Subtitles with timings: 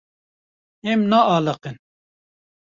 [0.89, 1.75] Em naaliqin.